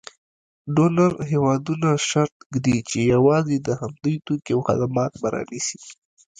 [0.75, 5.79] ډونر هېوادونه شرط ږدي چې یوازې د همدوی توکي او خدمات به رانیسي.